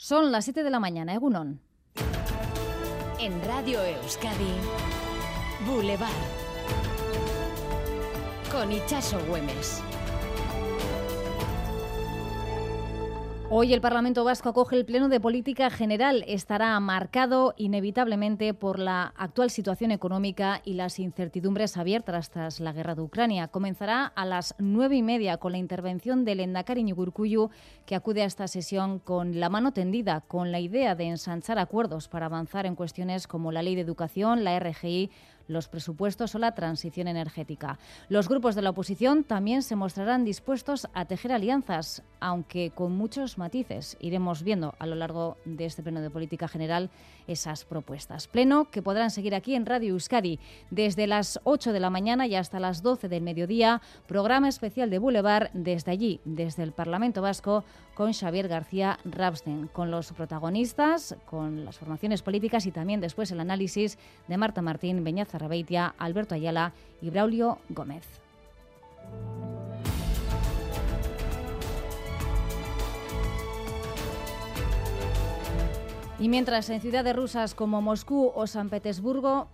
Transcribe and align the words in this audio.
Son 0.00 0.30
las 0.30 0.44
7 0.44 0.62
de 0.62 0.70
la 0.70 0.78
mañana, 0.78 1.12
Egunon. 1.12 1.60
En 3.18 3.44
Radio 3.44 3.82
Euskadi, 3.82 4.54
Boulevard. 5.66 6.08
Con 8.52 8.70
Ichaso 8.70 9.18
Güemes. 9.26 9.82
Hoy 13.50 13.72
el 13.72 13.80
Parlamento 13.80 14.24
Vasco 14.24 14.50
acoge 14.50 14.76
el 14.76 14.84
Pleno 14.84 15.08
de 15.08 15.20
Política 15.20 15.70
General. 15.70 16.22
Estará 16.28 16.78
marcado 16.80 17.54
inevitablemente 17.56 18.52
por 18.52 18.78
la 18.78 19.14
actual 19.16 19.48
situación 19.48 19.90
económica 19.90 20.60
y 20.66 20.74
las 20.74 20.98
incertidumbres 20.98 21.78
abiertas 21.78 22.28
tras 22.28 22.60
la 22.60 22.74
guerra 22.74 22.94
de 22.94 23.00
Ucrania. 23.00 23.48
Comenzará 23.48 24.04
a 24.04 24.26
las 24.26 24.54
nueve 24.58 24.96
y 24.96 25.02
media 25.02 25.38
con 25.38 25.52
la 25.52 25.58
intervención 25.58 26.26
del 26.26 26.40
Endacari 26.40 26.82
Ñugurcuyu, 26.82 27.48
que 27.86 27.94
acude 27.94 28.20
a 28.20 28.26
esta 28.26 28.48
sesión 28.48 28.98
con 28.98 29.40
la 29.40 29.48
mano 29.48 29.72
tendida, 29.72 30.20
con 30.20 30.52
la 30.52 30.60
idea 30.60 30.94
de 30.94 31.04
ensanchar 31.04 31.58
acuerdos 31.58 32.06
para 32.08 32.26
avanzar 32.26 32.66
en 32.66 32.74
cuestiones 32.74 33.26
como 33.26 33.50
la 33.50 33.62
ley 33.62 33.76
de 33.76 33.80
educación, 33.80 34.44
la 34.44 34.60
RGI 34.60 35.10
los 35.48 35.68
presupuestos 35.68 36.34
o 36.34 36.38
la 36.38 36.54
transición 36.54 37.08
energética. 37.08 37.78
Los 38.08 38.28
grupos 38.28 38.54
de 38.54 38.62
la 38.62 38.70
oposición 38.70 39.24
también 39.24 39.62
se 39.62 39.76
mostrarán 39.76 40.24
dispuestos 40.24 40.86
a 40.94 41.06
tejer 41.06 41.32
alianzas, 41.32 42.02
aunque 42.20 42.70
con 42.70 42.92
muchos 42.96 43.38
matices. 43.38 43.96
Iremos 44.00 44.42
viendo 44.42 44.74
a 44.78 44.86
lo 44.86 44.94
largo 44.94 45.36
de 45.44 45.64
este 45.64 45.82
pleno 45.82 46.00
de 46.00 46.10
política 46.10 46.48
general 46.48 46.90
esas 47.26 47.64
propuestas. 47.64 48.28
Pleno 48.28 48.70
que 48.70 48.82
podrán 48.82 49.10
seguir 49.10 49.34
aquí 49.34 49.54
en 49.54 49.66
Radio 49.66 49.90
Euskadi 49.90 50.38
desde 50.70 51.06
las 51.06 51.40
8 51.44 51.72
de 51.72 51.80
la 51.80 51.90
mañana 51.90 52.26
y 52.26 52.36
hasta 52.36 52.60
las 52.60 52.82
12 52.82 53.08
del 53.08 53.22
mediodía. 53.22 53.80
Programa 54.06 54.48
especial 54.48 54.90
de 54.90 54.98
Boulevard 54.98 55.50
desde 55.52 55.90
allí, 55.90 56.20
desde 56.24 56.62
el 56.62 56.72
Parlamento 56.72 57.22
Vasco, 57.22 57.64
con 57.94 58.12
Xavier 58.12 58.48
García 58.48 58.98
Rabsten, 59.04 59.68
con 59.68 59.90
los 59.90 60.12
protagonistas, 60.12 61.16
con 61.26 61.64
las 61.64 61.78
formaciones 61.78 62.22
políticas 62.22 62.66
y 62.66 62.70
también 62.70 63.00
después 63.00 63.30
el 63.32 63.40
análisis 63.40 63.98
de 64.28 64.36
Marta 64.36 64.62
Martín, 64.62 65.02
Beñaza 65.02 65.37
Rabeitia, 65.38 65.94
Alberto 65.98 66.34
Ayala 66.34 66.72
y 67.00 67.10
Braulio 67.10 67.58
Gómez. 67.68 68.04
Y 76.20 76.28
mientras 76.28 76.68
en 76.70 76.80
ciudades 76.80 77.14
rusas 77.14 77.54
como 77.54 77.80
Moscú 77.80 78.32
o 78.34 78.46
San 78.46 78.68
Petersburgo 78.68 79.48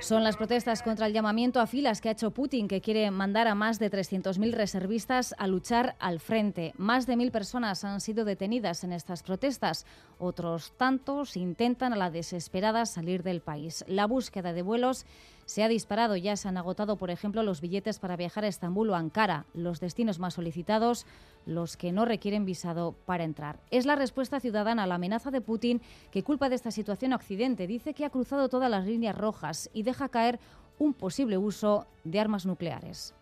son 0.00 0.24
las 0.24 0.38
protestas 0.38 0.82
contra 0.82 1.06
el 1.06 1.12
llamamiento 1.12 1.60
a 1.60 1.66
filas 1.66 2.00
que 2.00 2.08
ha 2.08 2.12
hecho 2.12 2.30
Putin, 2.30 2.68
que 2.68 2.80
quiere 2.80 3.10
mandar 3.10 3.46
a 3.46 3.54
más 3.54 3.78
de 3.78 3.90
300.000 3.90 4.52
reservistas 4.52 5.34
a 5.38 5.46
luchar 5.46 5.94
al 5.98 6.20
frente. 6.20 6.72
Más 6.78 7.06
de 7.06 7.16
mil 7.16 7.30
personas 7.30 7.84
han 7.84 8.00
sido 8.00 8.24
detenidas 8.24 8.82
en 8.82 8.92
estas 8.92 9.22
protestas. 9.22 9.84
Otros 10.18 10.72
tantos 10.78 11.36
intentan 11.36 11.92
a 11.92 11.96
la 11.96 12.10
desesperada 12.10 12.86
salir 12.86 13.22
del 13.22 13.42
país. 13.42 13.84
La 13.88 14.06
búsqueda 14.06 14.54
de 14.54 14.62
vuelos 14.62 15.04
se 15.44 15.64
ha 15.64 15.68
disparado. 15.68 16.16
Ya 16.16 16.36
se 16.36 16.48
han 16.48 16.56
agotado, 16.56 16.96
por 16.96 17.10
ejemplo, 17.10 17.42
los 17.42 17.60
billetes 17.60 17.98
para 17.98 18.16
viajar 18.16 18.44
a 18.44 18.48
Estambul 18.48 18.90
o 18.90 18.94
Ankara, 18.94 19.44
los 19.52 19.80
destinos 19.80 20.18
más 20.18 20.34
solicitados, 20.34 21.06
los 21.46 21.76
que 21.76 21.92
no 21.92 22.04
requieren 22.04 22.44
visado 22.44 22.92
para 23.06 23.24
entrar. 23.24 23.60
Es 23.70 23.86
la 23.86 23.96
respuesta 23.96 24.40
ciudadana 24.40 24.84
a 24.84 24.86
la 24.86 24.96
amenaza 24.96 25.30
de 25.30 25.40
Putin 25.40 25.80
que 26.10 26.22
culpa 26.22 26.48
de 26.48 26.54
esta 26.54 26.70
situación 26.70 27.12
a 27.12 27.16
Occidente. 27.16 27.66
Dice 27.66 27.94
que 27.94 28.04
ha 28.04 28.10
cruzado 28.10 28.48
todas 28.48 28.70
las 28.70 28.86
líneas 28.86 29.16
rojas 29.16 29.70
y 29.72 29.82
deja 29.82 30.08
caer 30.08 30.40
un 30.78 30.94
posible 30.94 31.38
uso 31.38 31.86
de 32.04 32.20
armas 32.20 32.46
nucleares. 32.46 33.14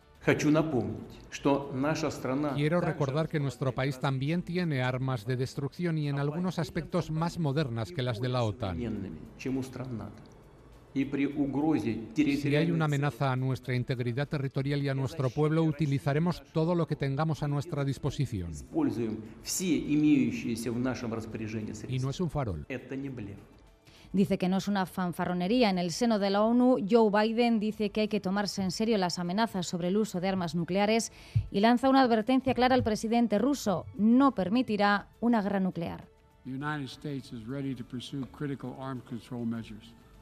Quiero 2.55 2.80
recordar 2.80 3.28
que 3.28 3.41
nuestro 3.41 3.72
país 3.72 3.98
también 4.00 4.42
tiene 4.42 4.83
armas 4.83 5.24
de 5.24 5.36
destrucción 5.36 5.96
y 5.96 6.08
en 6.08 6.19
algunos 6.19 6.58
aspectos 6.58 7.11
más 7.11 7.39
modernas 7.39 7.92
que 7.92 8.02
las 8.02 8.20
de 8.20 8.29
la 8.29 8.42
OTAN. 8.42 8.79
Si 12.14 12.57
hay 12.57 12.70
una 12.70 12.86
amenaza 12.86 13.33
a 13.33 13.36
nuestra 13.36 13.75
integridad 13.75 14.29
territorial 14.29 14.83
y 14.83 14.89
a 14.89 14.95
nuestro 14.95 15.31
pueblo, 15.31 15.63
utilizaremos 15.63 16.42
todo 16.53 16.75
lo 16.75 16.86
que 16.86 16.97
tengamos 16.97 17.42
a 17.42 17.48
nuestra 17.48 17.85
disposición. 17.85 18.53
Y 21.89 21.98
no 21.98 22.11
es 22.11 22.20
un 22.20 22.31
farol. 22.31 22.67
Dice 24.13 24.39
que 24.39 24.48
no 24.48 24.57
es 24.57 24.69
una 24.69 24.86
fanfarronería. 24.86 25.69
En 25.69 25.79
el 25.79 25.91
seno 25.91 26.19
de 26.19 26.31
la 26.31 26.42
ONU, 26.42 26.79
Joe 26.89 27.11
Biden 27.11 27.61
dice 27.61 27.91
que 27.91 28.03
hay 28.03 28.09
que 28.09 28.20
tomarse 28.20 28.63
en 28.63 28.70
serio 28.70 28.97
las 28.97 29.19
amenazas 29.19 29.67
sobre 29.67 29.89
el 29.89 29.98
uso 29.98 30.20
de 30.20 30.29
armas 30.29 30.55
nucleares 30.55 31.13
y 31.51 31.61
lanza 31.61 31.91
una 31.91 32.01
advertencia 32.01 32.55
clara 32.55 32.75
al 32.75 32.83
presidente 32.83 33.39
ruso. 33.39 33.85
No 33.97 34.35
permitirá 34.35 35.09
una 35.20 35.42
guerra 35.42 35.61
nuclear. 35.61 36.09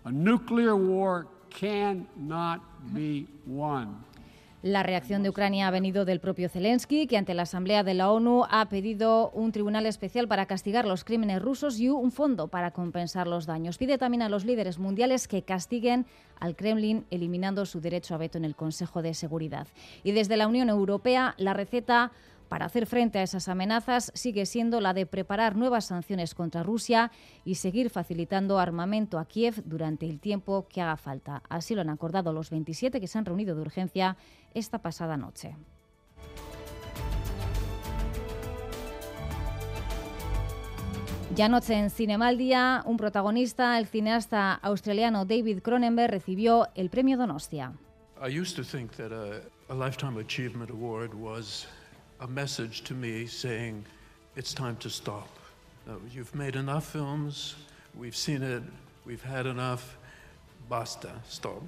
A 0.06 0.12
nuclear 0.12 0.74
war 0.74 1.26
cannot 1.50 2.60
be 2.92 3.26
won. 3.44 4.04
La 4.62 4.84
reacción 4.84 5.24
de 5.24 5.30
Ucrania 5.30 5.66
ha 5.66 5.70
venido 5.72 6.04
del 6.04 6.20
propio 6.20 6.48
Zelensky, 6.48 7.08
que 7.08 7.16
ante 7.16 7.34
la 7.34 7.42
Asamblea 7.42 7.82
de 7.82 7.94
la 7.94 8.12
ONU 8.12 8.44
ha 8.48 8.68
pedido 8.68 9.30
un 9.30 9.50
tribunal 9.50 9.84
especial 9.84 10.28
para 10.28 10.46
castigar 10.46 10.86
los 10.86 11.02
crímenes 11.02 11.42
rusos 11.42 11.80
y 11.80 11.88
un 11.88 12.12
fondo 12.12 12.46
para 12.46 12.70
compensar 12.70 13.26
los 13.26 13.46
daños. 13.46 13.78
Pide 13.78 13.98
también 13.98 14.22
a 14.22 14.28
los 14.28 14.44
líderes 14.44 14.78
mundiales 14.78 15.26
que 15.26 15.42
castiguen 15.42 16.06
al 16.38 16.54
Kremlin, 16.54 17.04
eliminando 17.10 17.66
su 17.66 17.80
derecho 17.80 18.14
a 18.14 18.18
veto 18.18 18.38
en 18.38 18.44
el 18.44 18.54
Consejo 18.54 19.02
de 19.02 19.12
Seguridad. 19.12 19.66
Y 20.04 20.12
desde 20.12 20.36
la 20.36 20.46
Unión 20.46 20.68
Europea, 20.68 21.34
la 21.36 21.52
receta 21.52 22.12
para 22.48 22.66
hacer 22.66 22.86
frente 22.86 23.18
a 23.18 23.22
esas 23.22 23.48
amenazas 23.48 24.10
sigue 24.14 24.46
siendo 24.46 24.80
la 24.80 24.94
de 24.94 25.06
preparar 25.06 25.56
nuevas 25.56 25.86
sanciones 25.86 26.34
contra 26.34 26.62
Rusia 26.62 27.10
y 27.44 27.56
seguir 27.56 27.90
facilitando 27.90 28.58
armamento 28.58 29.18
a 29.18 29.26
Kiev 29.26 29.62
durante 29.64 30.06
el 30.06 30.20
tiempo 30.20 30.66
que 30.68 30.80
haga 30.80 30.96
falta. 30.96 31.42
Así 31.48 31.74
lo 31.74 31.80
han 31.80 31.90
acordado 31.90 32.32
los 32.32 32.50
27 32.50 33.00
que 33.00 33.06
se 33.06 33.18
han 33.18 33.24
reunido 33.24 33.54
de 33.54 33.62
urgencia 33.62 34.16
esta 34.54 34.78
pasada 34.78 35.16
noche. 35.16 35.56
Ya 41.34 41.46
anoche 41.46 41.74
en 41.74 41.90
Cinemaldia, 41.90 42.82
un 42.86 42.96
protagonista, 42.96 43.78
el 43.78 43.86
cineasta 43.86 44.54
australiano 44.54 45.26
David 45.26 45.60
Cronenberg, 45.60 46.10
recibió 46.10 46.68
el 46.74 46.88
premio 46.88 47.18
Donostia. 47.18 47.74
a 51.28 51.50
message 52.26 52.82
to 52.84 52.94
me 52.94 53.26
saying, 53.26 53.84
it's 54.36 54.54
time 54.54 54.76
to 54.76 54.90
stop. 54.90 55.28
You've 56.12 56.34
made 56.34 56.56
enough 56.56 56.86
films, 56.86 57.54
we've 57.94 58.16
seen 58.16 58.42
it, 58.42 58.62
we've 59.04 59.22
had 59.22 59.46
enough, 59.46 59.96
basta, 60.68 61.12
stop. 61.28 61.62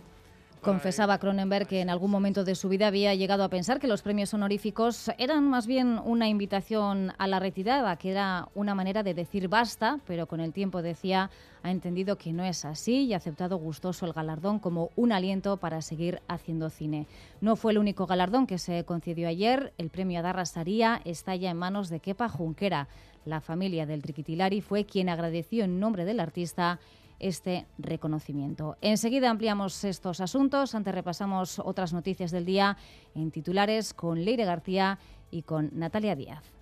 Confesaba 0.63 1.19
Cronenberg 1.19 1.69
que 1.69 1.81
en 1.81 1.89
algún 1.89 2.11
momento 2.11 2.43
de 2.43 2.57
su 2.57 2.69
vida 2.69 2.89
había 2.89 3.15
llegado 3.15 3.45
a 3.45 3.49
pensar 3.49 3.79
que 3.79 3.87
los 3.87 4.03
premios 4.03 4.35
honoríficos 4.35 5.11
eran 5.17 5.49
más 5.49 5.69
bien 5.69 6.01
una 6.05 6.29
invitación 6.29 7.13
a 7.17 7.29
la 7.29 7.39
retirada, 7.39 7.97
que 7.97 8.11
era 8.11 8.49
una 8.55 8.75
manera 8.75 9.05
de 9.05 9.15
decir 9.15 9.49
basta, 9.49 10.01
pero 10.05 10.27
con 10.27 10.41
el 10.41 10.53
tiempo 10.53 10.83
decía 10.83 11.31
ha 11.63 11.71
entendido 11.71 12.19
que 12.19 12.33
no 12.33 12.45
es 12.45 12.65
así 12.65 13.05
y 13.05 13.15
ha 13.15 13.19
aceptado 13.19 13.57
gustoso 13.57 14.05
el 14.07 14.13
galardón 14.13 14.59
como 14.59 14.91
un 14.97 15.13
aliento 15.13 15.59
para 15.59 15.81
seguir 15.81 16.23
haciendo 16.27 16.71
cine. 16.71 17.07
No 17.41 17.57
fue 17.57 17.73
el 17.73 17.79
único 17.79 18.07
galardón 18.07 18.47
que 18.47 18.59
se 18.59 18.85
concedió 18.85 19.29
ayer, 19.29 19.73
el 19.79 19.91
premio 19.91 20.19
Adarra 20.19 20.45
Saría 20.45 21.01
está 21.05 21.37
ya 21.37 21.51
en 21.51 21.57
manos 21.57 21.89
de 21.89 22.01
Kepa 22.01 22.29
Junquera. 22.29 22.89
La 23.25 23.41
familia 23.41 23.87
del 23.87 24.03
Triquitilari 24.03 24.61
fue 24.61 24.87
quien 24.87 25.09
agradeció 25.09 25.65
en 25.65 25.81
nombre 25.81 26.05
del 26.05 26.21
artista 26.21 26.79
este 27.19 27.67
reconocimiento. 27.79 28.77
Enseguida 28.81 29.31
ampliamos 29.31 29.84
estos 29.84 30.21
asuntos, 30.21 30.75
antes 30.75 30.95
repasamos 30.95 31.59
otras 31.59 31.93
noticias 31.93 32.31
del 32.31 32.45
día 32.45 32.77
en 33.15 33.31
titulares 33.31 33.95
con 33.95 34.25
Leire 34.25 34.45
García 34.45 34.98
y 35.31 35.42
con 35.42 35.71
Natalia 35.72 36.16
Díaz. 36.16 36.58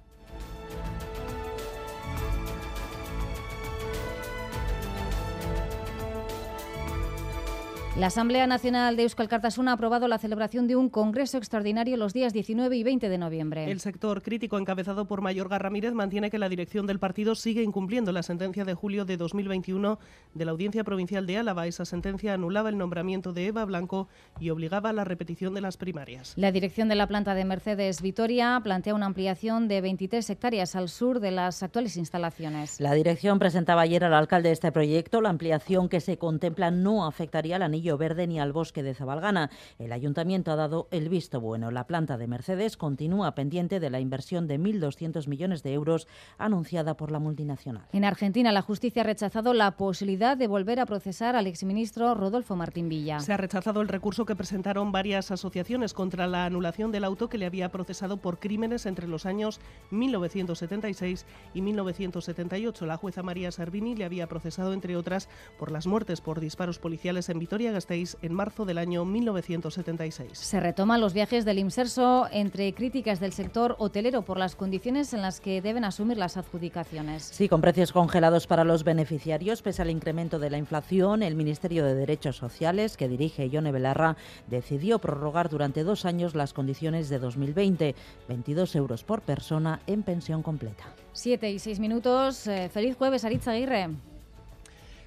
La 7.99 8.09
Asamblea 8.09 8.47
Nacional 8.47 8.95
de 8.95 9.05
Euskal 9.05 9.27
Cartasuna 9.27 9.71
ha 9.71 9.75
aprobado 9.75 10.07
la 10.07 10.19
celebración 10.19 10.67
de 10.67 10.77
un 10.77 10.91
congreso 10.91 11.39
extraordinario 11.39 11.97
los 11.97 12.13
días 12.13 12.35
19 12.35 12.77
y 12.77 12.83
20 12.83 13.09
de 13.09 13.17
noviembre. 13.17 13.71
El 13.71 13.81
sector 13.81 14.21
crítico 14.21 14.59
encabezado 14.59 15.07
por 15.07 15.23
Mayorga 15.23 15.59
Ramírez 15.59 15.95
mantiene 15.95 16.31
que 16.31 16.39
la 16.39 16.51
dirección 16.51 16.87
del 16.87 16.99
partido 16.99 17.35
sigue 17.35 17.63
incumpliendo 17.63 18.13
la 18.13 18.23
sentencia 18.23 18.67
de 18.67 18.75
julio 18.75 19.07
de 19.07 19.17
2021 19.17 19.99
de 20.35 20.45
la 20.45 20.51
Audiencia 20.51 20.85
Provincial 20.85 21.27
de 21.27 21.39
Álava. 21.39 21.67
Esa 21.67 21.87
sentencia 21.87 22.35
anulaba 22.35 22.69
el 22.69 22.77
nombramiento 22.77 23.33
de 23.33 23.47
Eva 23.47 23.65
Blanco 23.65 24.09
y 24.39 24.51
obligaba 24.51 24.91
a 24.91 24.93
la 24.93 25.05
repetición 25.05 25.55
de 25.55 25.63
las 25.63 25.79
primarias. 25.79 26.35
La 26.37 26.53
dirección 26.53 26.91
de 26.91 26.97
la 26.97 27.07
planta 27.07 27.35
de 27.35 27.47
Mercedes 27.47 28.03
Vitoria 28.03 28.61
plantea 28.63 28.95
una 28.95 29.07
ampliación 29.07 29.69
de 29.69 29.81
23 29.81 30.29
hectáreas 30.29 30.77
al 30.77 30.91
sur 30.91 31.19
de 31.19 31.31
las 31.31 31.63
actuales 31.63 31.97
instalaciones. 31.97 32.79
La 32.79 32.93
dirección 32.93 33.39
presentaba 33.39 33.81
ayer 33.81 34.05
al 34.05 34.13
alcalde 34.13 34.53
este 34.53 34.71
proyecto. 34.71 35.23
La 35.23 35.31
ampliación 35.31 35.89
que 35.89 36.03
se 36.03 36.19
contempla 36.19 36.71
no 36.71 37.07
afectaría 37.07 37.57
al 37.57 37.63
anillo 37.63 37.86
Castillo 37.87 37.99
Verde 37.99 38.27
ni 38.27 38.41
al 38.41 38.53
bosque 38.53 38.83
de 38.83 38.95
Zabalgana. 38.95 39.49
El 39.79 39.93
ayuntamiento 39.93 40.51
ha 40.51 40.57
dado 40.57 40.89
el 40.91 41.09
visto 41.09 41.41
bueno. 41.41 41.71
La 41.71 41.87
planta 41.87 42.17
de 42.17 42.27
Mercedes 42.27 42.77
continúa 42.77 43.37
pendiente 43.37 43.79
de 43.79 43.91
la 43.91 44.01
inversión 44.01 44.49
de 44.49 44.59
1.200 44.59 45.29
millones 45.29 45.63
de 45.63 45.73
euros 45.73 46.09
anunciada 46.37 46.97
por 46.97 47.13
la 47.13 47.21
multinacional. 47.21 47.87
En 47.93 48.05
Argentina, 48.05 48.51
la 48.51 48.63
justicia 48.63 49.03
ha 49.03 49.05
rechazado 49.05 49.55
la 49.55 49.77
posibilidad 49.77 50.37
de 50.37 50.49
volver 50.49 50.81
a 50.81 50.87
procesar 50.87 51.37
al 51.37 51.47
exministro 51.47 52.13
Rodolfo 52.17 52.57
Martín 52.57 52.89
Villa. 52.89 53.21
Se 53.21 53.33
ha 53.33 53.37
rechazado 53.37 53.81
el 53.83 53.87
recurso 53.87 54.25
que 54.25 54.35
presentaron 54.35 54.91
varias 54.91 55.31
asociaciones 55.31 55.95
contra 55.95 56.27
la 56.27 56.45
anulación 56.45 56.91
del 56.91 57.05
auto 57.05 57.29
que 57.29 57.39
le 57.39 57.47
había 57.47 57.69
procesado 57.69 58.17
por 58.17 58.41
crímenes 58.41 58.87
entre 58.87 59.07
los 59.07 59.27
años 59.27 59.61
1976 59.93 61.25
y 61.55 61.63
1978. 61.63 62.85
La 62.85 62.97
jueza 62.97 63.23
María 63.23 63.53
Servini 63.53 63.95
le 63.95 64.05
había 64.05 64.27
procesado, 64.27 64.73
entre 64.73 64.97
otras, 64.97 65.29
por 65.57 65.71
las 65.71 65.87
muertes 65.87 66.21
por 66.21 66.41
disparos 66.41 66.81
policiales 66.81 67.29
en 67.29 67.39
Vitoria-Gasteiz 67.77 68.17
en 68.23 68.33
marzo 68.33 68.65
del 68.65 68.79
año 68.79 69.05
1976. 69.05 70.39
Se 70.39 70.61
retoman 70.61 71.01
los 71.01 71.13
viajes 71.13 71.45
del 71.45 71.59
IMSERSO 71.59 72.29
entre 72.33 72.73
críticas 72.73 73.21
del 73.21 73.33
sector 73.33 73.77
hotelero 73.79 74.23
por 74.23 74.39
las 74.39 74.57
condiciones 74.57 75.13
en 75.13 75.23
las 75.23 75.41
que 75.41 75.61
deben 75.61 75.85
asumir 75.85 76.17
las 76.17 76.37
adjudicaciones. 76.37 77.23
Sí, 77.23 77.49
con 77.49 77.61
precios 77.61 77.93
congelados 77.93 78.47
para 78.47 78.65
los 78.65 78.85
beneficiarios, 78.85 79.63
pese 79.63 79.83
al 79.83 79.91
incremento 79.91 80.39
de 80.39 80.51
la 80.51 80.59
inflación, 80.59 81.23
el 81.23 81.35
Ministerio 81.35 81.85
de 81.85 81.95
Derechos 81.95 82.37
Sociales, 82.37 82.97
que 82.97 83.09
dirige 83.09 83.49
Ione 83.49 83.73
Belarra, 83.73 84.17
decidió 84.47 84.99
prorrogar 84.99 85.49
durante 85.51 85.85
dos 85.85 86.05
años 86.05 86.35
las 86.35 86.53
condiciones 86.53 87.09
de 87.09 87.19
2020, 87.19 87.95
22 88.29 88.75
euros 88.77 89.05
por 89.05 89.21
persona 89.21 89.81
en 89.87 90.03
pensión 90.03 90.43
completa. 90.43 90.85
Siete 91.13 91.51
y 91.51 91.59
seis 91.59 91.79
minutos. 91.79 92.47
Eh, 92.47 92.69
feliz 92.73 92.97
jueves, 92.97 93.25
Aritz 93.25 93.49
Aguirre. 93.49 93.91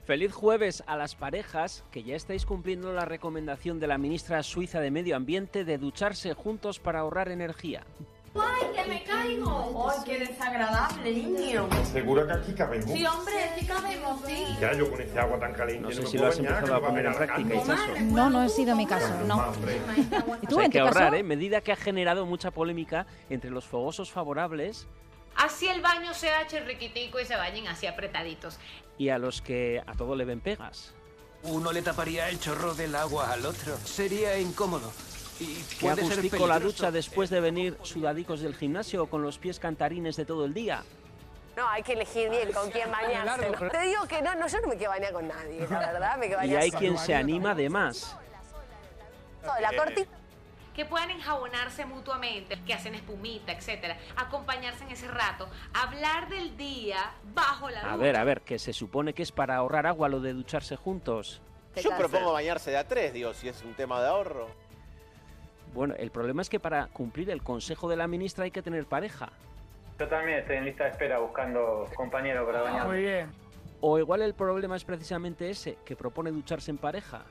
Feliz 0.09 0.33
jueves 0.33 0.83
a 0.88 0.97
las 0.97 1.13
parejas 1.13 1.83
que 1.91 2.01
ya 2.01 2.15
estáis 2.15 2.44
cumpliendo 2.44 2.91
la 2.94 3.06
recomendación 3.06 3.79
de 3.79 3.85
la 3.85 4.00
ministra 4.00 4.41
suiza 4.41 4.79
de 4.79 4.89
Medio 4.89 5.15
Ambiente 5.15 5.63
de 5.65 5.77
ducharse 5.77 6.33
juntos 6.33 6.79
para 6.79 7.01
ahorrar 7.01 7.29
energía. 7.29 7.83
¡Ay, 8.33 8.65
que 8.73 8.89
me 8.89 9.03
caigo! 9.03 9.88
¡Ay, 9.88 9.97
qué 10.07 10.17
desagradable, 10.17 11.13
niño! 11.13 11.69
¿Segura 11.83 12.25
que 12.25 12.33
aquí 12.33 12.53
cabemos? 12.53 12.89
Sí, 12.89 13.06
hombre, 13.06 13.33
sí 13.59 13.67
cabemos, 13.67 14.19
sí. 14.25 14.45
Ya, 14.59 14.73
yo 14.73 14.89
con 14.89 15.00
este 15.00 15.19
agua 15.19 15.39
tan 15.39 15.53
caliente 15.53 15.88
No 15.88 15.91
sé 15.94 16.01
me 16.01 16.07
si 16.07 16.17
lo 16.17 16.25
has 16.25 16.38
bañar, 16.38 16.53
empezado 16.56 16.79
que 16.79 16.85
a 16.85 16.89
poner 16.89 17.06
en 17.06 17.13
práctica. 17.13 17.56
Itzaso. 17.56 17.94
No, 18.06 18.29
no 18.31 18.44
he 18.44 18.50
sido 18.50 18.75
mi 18.75 18.88
caso, 18.88 19.13
no. 19.27 19.35
¿Y 19.53 20.47
Pues 20.47 20.50
tú, 20.50 20.59
hay 20.59 20.69
que 20.71 20.79
tu 20.79 20.85
caso? 20.85 20.97
ahorrar, 21.01 21.13
¿eh? 21.13 21.21
Medida 21.21 21.61
que 21.61 21.71
ha 21.71 21.75
generado 21.75 22.25
mucha 22.25 22.50
polémica 22.50 23.06
entre 23.29 23.51
los 23.51 23.65
fogosos 23.67 24.11
favorables 24.11 24.88
Así 25.39 25.68
el 25.68 25.81
baño 25.81 26.13
sea 26.13 26.45
chirriquitico 26.47 27.19
y 27.19 27.25
se 27.25 27.36
bañen 27.36 27.68
así 27.68 27.88
apretaditos. 27.88 28.57
y 28.97 29.09
a 29.09 29.18
los 29.18 29.41
que 29.41 29.81
a 29.88 29.94
todo 29.94 30.15
le 30.15 30.25
ven 30.25 30.41
pegas. 30.41 30.94
Uno 31.44 31.71
le 31.71 31.81
taparía 31.81 32.27
el 32.30 32.38
chorro 32.39 32.74
del 32.75 32.94
agua 32.95 33.31
al 33.31 33.45
otro. 33.45 33.77
Sería 33.77 34.38
incómodo. 34.38 34.91
Y 35.39 35.56
Que 35.80 35.89
agustico 35.89 36.45
la 36.47 36.59
ducha 36.59 36.91
después 36.91 37.30
de 37.30 37.39
venir 37.39 37.77
sudadicos 37.83 38.41
del 38.41 38.56
gimnasio 38.56 39.03
o 39.03 39.06
con 39.09 39.21
los 39.24 39.38
pies 39.38 39.57
cantarines 39.57 40.18
de 40.18 40.25
todo 40.25 40.44
el 40.44 40.53
día. 40.53 40.83
No, 41.56 41.65
hay 41.69 41.81
que 41.83 41.94
elegir 41.94 42.30
bien 42.30 42.51
con 42.51 42.69
quién 42.71 42.92
bañarse. 42.92 43.50
¿no? 43.50 43.69
Te 43.69 43.80
digo 43.83 44.06
que 44.06 44.21
no, 44.21 44.35
no, 44.35 44.47
yo 44.50 44.59
no 44.59 44.68
me 44.68 44.75
quiero 44.75 44.92
bañar 44.92 45.13
con 45.13 45.27
nadie, 45.30 45.65
la 45.69 45.92
verdad, 45.94 46.18
me 46.18 46.27
quiero 46.27 46.42
Y 46.44 46.47
bañar 46.47 46.62
hay 46.63 46.69
sola. 46.71 46.80
quien 46.80 46.97
se 46.97 47.15
anima 47.15 47.56
de 47.56 47.69
más. 47.69 48.18
La 49.62 49.71
corti 49.77 50.06
Que 50.79 50.85
puedan 50.85 51.09
enjabonarse 51.09 51.85
mutuamente, 51.85 52.57
que 52.65 52.73
hacen 52.73 52.95
espumita, 52.95 53.51
etcétera. 53.51 53.97
Acompañarse 54.15 54.85
en 54.85 54.91
ese 54.91 55.09
rato. 55.09 55.49
Hablar 55.73 56.29
del 56.29 56.55
día 56.55 57.15
bajo 57.35 57.69
la 57.69 57.81
A 57.81 57.91
luz. 57.97 57.99
ver, 57.99 58.15
a 58.15 58.23
ver, 58.23 58.39
que 58.39 58.57
se 58.57 58.71
supone 58.71 59.11
que 59.11 59.21
es 59.21 59.33
para 59.33 59.57
ahorrar 59.57 59.87
agua 59.87 60.07
lo 60.07 60.21
de 60.21 60.31
ducharse 60.31 60.77
juntos. 60.77 61.41
Yo 61.75 61.89
propongo 61.97 62.31
bañarse 62.31 62.71
de 62.71 62.77
a 62.77 62.87
tres, 62.87 63.11
digo, 63.11 63.33
si 63.33 63.49
es 63.49 63.61
un 63.63 63.73
tema 63.73 64.01
de 64.01 64.07
ahorro. 64.07 64.47
Bueno, 65.73 65.95
el 65.97 66.11
problema 66.11 66.41
es 66.41 66.49
que 66.49 66.61
para 66.61 66.87
cumplir 66.87 67.29
el 67.29 67.43
consejo 67.43 67.89
de 67.89 67.97
la 67.97 68.07
ministra 68.07 68.45
hay 68.45 68.51
que 68.51 68.61
tener 68.61 68.85
pareja. 68.85 69.33
Yo 69.99 70.07
también 70.07 70.39
estoy 70.39 70.55
en 70.55 70.63
lista 70.63 70.85
de 70.85 70.91
espera 70.91 71.19
buscando 71.19 71.89
compañero 71.93 72.45
para 72.45 72.61
bañar. 72.61 72.87
Muy 72.87 73.01
bien. 73.01 73.29
O 73.81 73.99
igual 73.99 74.21
el 74.21 74.33
problema 74.33 74.77
es 74.77 74.85
precisamente 74.85 75.49
ese, 75.49 75.77
que 75.83 75.97
propone 75.97 76.31
ducharse 76.31 76.71
en 76.71 76.77
pareja. 76.77 77.25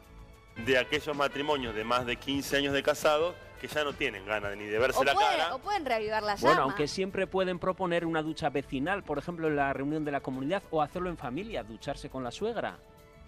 De 0.65 0.77
aquellos 0.79 1.17
matrimonios 1.17 1.75
de 1.75 1.85
más 1.85 2.05
de 2.07 2.17
15 2.17 2.57
años 2.57 2.73
de 2.75 2.83
casados 2.83 3.35
que 3.61 3.67
ya 3.69 3.83
no 3.85 3.93
tienen 3.93 4.25
ganas 4.27 4.57
ni 4.57 4.67
de 4.67 4.79
verse 4.79 4.99
O, 5.01 5.05
la 5.05 5.15
puede- 5.15 5.27
cara. 5.27 5.55
o 5.55 5.59
pueden 5.59 5.85
reavivar 5.85 6.23
la 6.23 6.35
Bueno, 6.37 6.49
llama. 6.51 6.63
aunque 6.65 6.87
siempre 6.87 7.27
pueden 7.27 7.59
proponer 7.59 8.07
una 8.07 8.23
ducha 8.23 8.51
vecinal, 8.51 9.03
por 9.03 9.19
ejemplo 9.19 9.49
en 9.49 9.57
la 9.57 9.73
reunión 9.73 10.05
de 10.05 10.13
la 10.13 10.21
comunidad, 10.21 10.63
o 10.71 10.81
hacerlo 10.83 11.11
en 11.11 11.17
familia, 11.17 11.63
ducharse 11.65 12.09
con 12.09 12.23
la 12.23 12.31
suegra. 12.31 12.79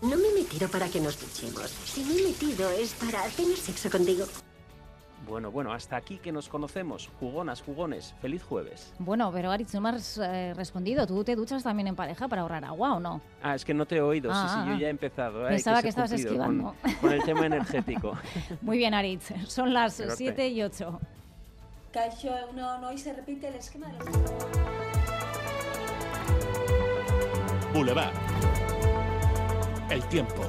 No 0.03 0.17
me 0.17 0.29
he 0.29 0.35
metido 0.43 0.69
para 0.69 0.88
que 0.88 1.00
nos 1.00 1.21
duchemos. 1.21 1.69
Si 1.71 2.05
me 2.05 2.15
he 2.21 2.25
metido 2.29 2.71
es 2.71 2.94
para 2.94 3.25
tener 3.29 3.56
sexo 3.56 3.91
contigo. 3.91 4.25
Bueno, 5.26 5.50
bueno, 5.50 5.72
hasta 5.72 5.96
aquí 5.96 6.19
que 6.19 6.32
nos 6.32 6.49
conocemos. 6.49 7.11
Jugonas, 7.20 7.62
jugones. 7.62 8.14
Feliz 8.20 8.43
jueves. 8.43 8.93
Bueno, 8.99 9.31
pero 9.32 9.50
Aritz, 9.50 9.75
no 9.75 9.81
me 9.81 9.90
has 9.90 10.19
eh, 10.19 10.55
respondido. 10.55 11.06
¿Tú 11.06 11.22
te 11.25 11.37
duchas 11.37 11.62
también 11.62 11.88
en 11.88 11.96
pareja 11.96 12.26
para 12.26 12.43
ahorrar 12.43 12.64
agua 12.64 12.94
o 12.94 13.00
no? 13.00 13.20
Ah, 13.43 13.55
es 13.55 13.64
que 13.64 13.75
no 13.75 13.87
te 13.87 13.96
he 13.96 14.00
oído. 14.00 14.31
Ah, 14.32 14.49
sí, 14.49 14.55
sí, 14.55 14.61
ah, 14.61 14.67
yo 14.67 14.75
ah. 14.75 14.78
ya 14.81 14.87
he 14.87 14.90
empezado. 14.90 15.46
Hay 15.46 15.55
Pensaba 15.55 15.82
que 15.82 15.88
estabas 15.88 16.12
esquivando. 16.12 16.75
Con, 16.82 16.94
con 17.00 17.12
el 17.12 17.22
tema 17.22 17.46
energético. 17.46 18.17
Muy 18.62 18.78
bien, 18.78 18.94
Aritz. 18.94 19.32
Son 19.46 19.72
las 19.72 19.96
Pero 19.96 20.11
te- 20.11 20.17
7 20.17 20.49
y 20.49 20.62
8. 20.62 21.00
Caixo 21.93 22.31
uno 22.52 22.78
no 22.78 22.93
y 22.93 22.99
se 22.99 23.12
repite 23.12 23.49
el 23.49 23.55
esquema 23.56 23.88
de 23.88 23.99
los... 23.99 24.06
Boulevard. 27.75 28.14
El 29.90 30.02
tiempo. 30.05 30.43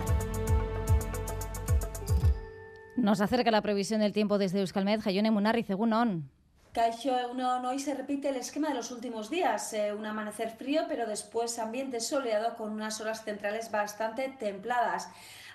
Nos 2.95 3.21
acerca 3.21 3.51
la 3.51 3.61
previsión 3.61 4.01
del 4.01 4.13
tiempo 4.13 4.37
desde 4.37 4.59
Euskalmet. 4.59 5.01
Jaione 5.01 5.31
Munarri, 5.31 5.65
Egunon. 5.67 6.29
Caixo 6.73 7.11
uno 7.31 7.59
no 7.59 7.73
y 7.73 7.79
se 7.79 7.93
repite 7.93 8.29
el 8.29 8.37
esquema 8.37 8.69
de 8.69 8.75
los 8.75 8.91
últimos 8.91 9.29
días. 9.29 9.73
Eh, 9.73 9.93
un 9.93 10.05
amanecer 10.05 10.51
frío, 10.51 10.83
pero 10.87 11.05
después 11.05 11.59
ambiente 11.59 11.99
soleado 11.99 12.55
con 12.55 12.71
unas 12.71 13.01
horas 13.01 13.23
centrales 13.25 13.71
bastante 13.71 14.29
templadas. 14.39 15.09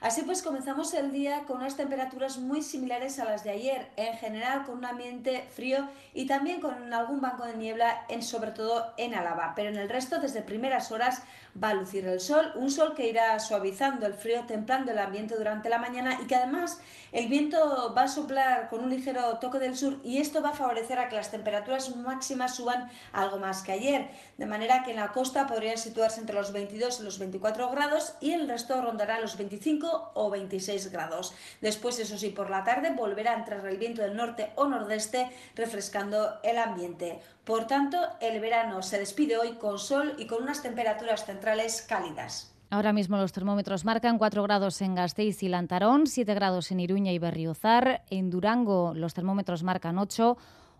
Así 0.07 0.23
pues, 0.23 0.41
comenzamos 0.41 0.95
el 0.95 1.11
día 1.11 1.43
con 1.49 1.57
unas 1.57 1.77
temperaturas 1.77 2.39
muy 2.39 2.63
similares 2.63 3.19
a 3.19 3.25
las 3.25 3.43
de 3.43 3.51
ayer, 3.51 3.91
en 3.97 4.17
general 4.17 4.65
con 4.65 4.79
un 4.79 4.85
ambiente 4.85 5.45
frío 5.53 5.89
y 6.15 6.27
también 6.27 6.61
con 6.61 6.95
algún 6.95 7.21
banco 7.21 7.45
de 7.45 7.57
niebla, 7.57 8.07
sobre 8.21 8.53
todo 8.53 8.95
en 8.99 9.17
Álava. 9.17 9.55
Pero 9.57 9.71
en 9.71 9.77
el 9.77 9.89
resto, 9.89 10.21
desde 10.21 10.43
primeras 10.43 10.93
horas, 10.93 11.25
va 11.61 11.71
a 11.71 11.75
lucir 11.75 12.07
el 12.07 12.21
sol, 12.21 12.53
un 12.55 12.71
sol 12.71 12.95
que 12.95 13.09
irá 13.09 13.39
suavizando 13.41 14.07
el 14.07 14.15
frío, 14.15 14.45
templando 14.47 14.93
el 14.93 14.99
ambiente 14.99 15.35
durante 15.37 15.69
la 15.69 15.79
mañana 15.79 16.19
y 16.23 16.27
que 16.27 16.37
además 16.37 16.81
el 17.13 17.29
viento 17.29 17.95
va 17.97 18.03
a 18.03 18.09
soplar 18.09 18.69
con 18.69 18.85
un 18.85 18.91
ligero 18.91 19.39
toque 19.39 19.59
del 19.59 19.77
sur 19.77 19.99
y 20.05 20.19
esto 20.19 20.43
va 20.43 20.51
a 20.51 20.55
favorecer 20.55 20.99
a 20.99 21.09
que 21.09 21.17
las 21.17 21.31
temperaturas 21.31 21.97
máximas 21.97 22.55
suban 22.55 22.91
algo 23.13 23.39
más 23.39 23.63
que 23.63 23.73
ayer, 23.73 24.11
de 24.37 24.47
manera 24.47 24.83
que 24.85 24.91
en 24.91 24.97
la 24.97 25.13
costa 25.13 25.47
podrían 25.47 25.79
situarse 25.79 26.21
entre 26.21 26.37
los 26.37 26.53
22 26.53 27.01
y 27.01 27.05
los 27.05 27.19
24 27.19 27.71
grados 27.71 28.15
y 28.21 28.33
el 28.33 28.49
resto 28.49 28.81
rondará 28.83 29.21
los 29.21 29.37
25 29.37 29.96
o 30.15 30.31
26 30.31 30.91
grados. 30.93 31.35
Después, 31.61 31.99
eso 31.99 32.19
sí, 32.19 32.31
por 32.31 32.51
la 32.51 32.65
tarde 32.65 32.93
volverá 32.95 33.33
a 33.33 33.39
entrar 33.39 33.67
el 33.67 33.79
viento 33.79 34.03
del 34.03 34.17
norte 34.17 34.51
o 34.57 34.67
nordeste 34.67 35.31
refrescando 35.55 36.39
el 36.43 36.59
ambiente. 36.59 37.21
Por 37.45 37.67
tanto, 37.67 37.99
el 38.21 38.41
verano 38.41 38.83
se 38.83 38.99
despide 38.99 39.37
hoy 39.37 39.53
con 39.55 39.79
sol 39.79 40.15
y 40.19 40.27
con 40.27 40.43
unas 40.43 40.63
temperaturas 40.63 41.25
centrales 41.25 41.83
cálidas. 41.83 42.53
Ahora 42.69 42.93
mismo 42.93 43.17
los 43.17 43.33
termómetros 43.33 43.85
marcan 43.85 44.19
4 44.19 44.43
grados 44.43 44.83
en 44.83 44.97
Gasteiz 44.97 45.43
y 45.45 45.49
Lantarón, 45.49 46.09
7 46.09 46.35
grados 46.35 46.73
en 46.73 46.81
Iruña 46.81 47.13
y 47.13 47.19
Berriozar. 47.19 48.03
En 48.11 48.29
Durango 48.29 48.93
los 48.95 49.15
termómetros 49.15 49.63
marcan 49.63 49.99
8, 49.99 50.37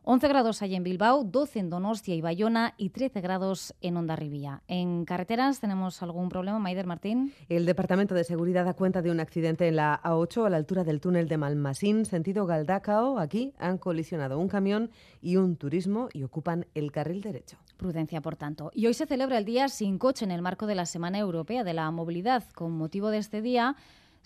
11 0.09 0.29
grados 0.29 0.63
hay 0.63 0.77
en 0.77 0.85
Bilbao, 0.85 1.25
12 1.25 1.59
en 1.59 1.69
Donostia 1.69 2.15
y 2.15 2.21
Bayona 2.21 2.75
y 2.77 2.91
13 2.91 3.21
grados 3.21 3.75
en 3.81 3.97
Ondarribía. 3.97 4.63
En 4.69 5.05
carreteras 5.05 5.59
tenemos 5.59 6.01
algún 6.01 6.29
problema, 6.29 6.61
Maider 6.61 6.87
Martín. 6.87 7.33
El 7.49 7.67
Departamento 7.67 8.15
de 8.15 8.23
Seguridad 8.23 8.67
da 8.67 8.75
cuenta 8.75 9.03
de 9.03 9.11
un 9.11 9.19
accidente 9.19 9.67
en 9.67 9.75
la 9.75 10.01
A8 10.05 10.47
a 10.47 10.51
la 10.51 10.59
altura 10.59 10.85
del 10.85 11.01
túnel 11.01 11.27
de 11.27 11.39
Malmasín, 11.39 12.05
sentido 12.05 12.47
Galdacao. 12.47 13.19
Aquí 13.19 13.53
han 13.59 13.79
colisionado 13.79 14.39
un 14.39 14.47
camión 14.47 14.93
y 15.21 15.39
un 15.39 15.57
turismo 15.57 16.09
y 16.13 16.23
ocupan 16.23 16.67
el 16.77 16.93
carril 16.93 17.21
derecho. 17.21 17.59
Prudencia, 17.77 18.21
por 18.21 18.37
tanto. 18.37 18.71
Y 18.75 18.87
hoy 18.87 18.95
se 18.95 19.07
celebra 19.07 19.39
el 19.39 19.45
Día 19.45 19.69
Sin 19.69 19.99
Coche 19.99 20.25
en 20.25 20.31
el 20.31 20.41
marco 20.41 20.69
de 20.69 20.77
la 20.77 20.87
Semana 20.87 21.19
Europea 21.19 21.65
de 21.65 21.75
la 21.75 21.91
Movilidad. 21.91 22.45
Con 22.55 22.71
motivo 22.71 23.11
de 23.11 23.19
este 23.19 23.43
día 23.43 23.75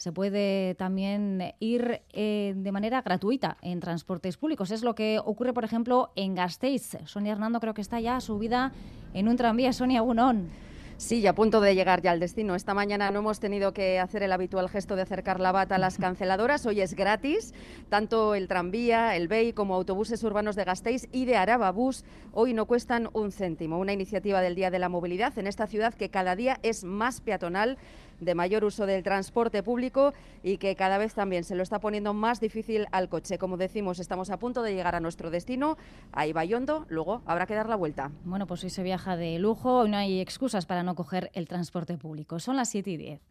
se 0.01 0.13
puede 0.13 0.75
también 0.77 1.53
ir 1.61 2.01
eh, 2.15 2.55
de 2.57 2.73
manera 2.73 3.03
gratuita 3.03 3.59
en 3.61 3.81
transportes 3.81 4.39
públicos. 4.39 4.71
Es 4.71 4.83
lo 4.83 4.95
que 4.95 5.21
ocurre, 5.23 5.53
por 5.53 5.63
ejemplo, 5.63 6.11
en 6.17 6.35
Gasteiz. 6.35 6.97
Sonia 7.05 7.33
Hernando 7.33 7.61
creo 7.61 7.75
que 7.75 7.83
está 7.83 8.01
ya 8.01 8.19
subida 8.23 8.73
en 9.13 9.29
un 9.29 9.37
tranvía. 9.37 9.75
Sonia 9.75 10.01
Bunón. 10.01 10.49
Sí, 10.97 11.21
y 11.21 11.27
a 11.27 11.35
punto 11.35 11.61
de 11.61 11.75
llegar 11.75 12.01
ya 12.01 12.13
al 12.13 12.21
destino. 12.21 12.55
Esta 12.55 12.73
mañana 12.73 13.11
no 13.11 13.19
hemos 13.19 13.41
tenido 13.41 13.75
que 13.75 13.99
hacer 13.99 14.23
el 14.23 14.33
habitual 14.33 14.71
gesto 14.71 14.97
de 14.97 15.03
acercar 15.03 15.39
la 15.39 15.53
bata 15.53 15.75
a 15.75 15.79
las 15.79 15.99
canceladoras. 15.99 16.65
Hoy 16.65 16.81
es 16.81 16.95
gratis. 16.95 17.53
Tanto 17.91 18.35
el 18.35 18.49
tranvía, 18.49 19.17
el 19.17 19.29
BEI 19.29 19.53
como 19.53 19.75
autobuses 19.75 20.23
urbanos 20.25 20.57
de 20.57 20.65
Gasteiz 20.65 21.09
y 21.13 21.27
de 21.27 21.37
Araba 21.37 21.73
Bus 21.73 22.05
hoy 22.33 22.55
no 22.55 22.65
cuestan 22.67 23.11
un 23.13 23.33
céntimo. 23.33 23.79
Una 23.79 23.93
iniciativa 23.93 24.41
del 24.41 24.55
Día 24.55 24.71
de 24.71 24.79
la 24.79 24.89
Movilidad 24.89 25.39
en 25.39 25.47
esta 25.47 25.67
ciudad 25.67 25.93
que 25.93 26.11
cada 26.11 26.37
día 26.37 26.59
es 26.63 26.85
más 26.85 27.21
peatonal 27.21 27.79
de 28.21 28.35
mayor 28.35 28.65
uso 28.65 28.87
del 28.87 29.03
transporte 29.03 29.63
público 29.63 30.13
y 30.43 30.59
que 30.59 30.77
cada 30.77 30.99
vez 30.99 31.15
también 31.15 31.45
se 31.45 31.55
lo 31.55 31.63
está 31.63 31.81
poniendo 31.81 32.15
más 32.15 32.41
difícil 32.41 32.87
al 32.93 33.09
coche. 33.09 33.39
Como 33.39 33.57
decimos, 33.57 33.99
estamos 33.99 34.31
a 34.31 34.39
punto 34.39 34.63
de 34.63 34.75
llegar 34.75 34.95
a 34.95 35.01
nuestro 35.01 35.31
destino, 35.31 35.77
a 36.13 36.27
Ibayondo, 36.27 36.87
luego 36.89 37.23
habrá 37.27 37.47
que 37.47 37.55
dar 37.55 37.69
la 37.69 37.77
vuelta. 37.77 38.11
Bueno, 38.25 38.47
pues 38.47 38.63
hoy 38.65 38.71
se 38.71 38.83
viaja 38.83 39.17
de 39.17 39.39
lujo, 39.39 39.87
y 39.87 39.91
no 39.91 39.97
hay 39.97 40.21
excusas 40.21 40.67
para 40.67 40.83
no 40.83 40.95
coger 40.95 41.31
el 41.35 41.49
transporte 41.49 41.97
público. 41.97 42.39
Son 42.39 42.57
las 42.57 42.69
7 42.71 42.91
y 42.91 42.97
10. 42.97 43.30